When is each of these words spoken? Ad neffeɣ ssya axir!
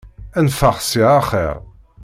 Ad 0.37 0.43
neffeɣ 0.45 0.75
ssya 0.79 1.07
axir! 1.19 1.55